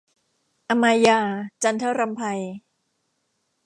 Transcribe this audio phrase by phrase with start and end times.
[0.69, 2.21] อมาญาส์- จันทรำไพ